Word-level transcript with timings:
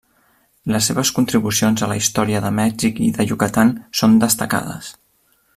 Les 0.75 0.87
seves 0.91 1.11
contribucions 1.17 1.83
a 1.83 1.89
la 1.93 1.99
història 2.01 2.41
de 2.47 2.51
Mèxic 2.63 3.03
i 3.11 3.13
de 3.19 3.29
Yucatán 3.33 3.75
són 4.01 4.21
destacades. 4.29 4.93